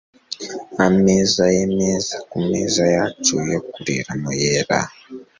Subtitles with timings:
[0.85, 4.79] ameza yameza kumeza yacu yo kuriramo yera